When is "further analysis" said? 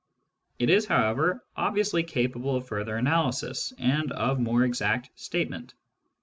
2.67-3.71